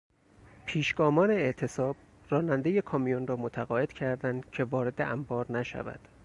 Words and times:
پیشگامان 0.65 1.31
اعتصاب 1.31 1.95
رانندهی 2.29 2.81
کامیون 2.81 3.27
را 3.27 3.35
متقاعد 3.35 3.93
کردند 3.93 4.49
که 4.51 4.63
وارد 4.63 5.01
انبار 5.01 5.51
نشود. 5.51 5.99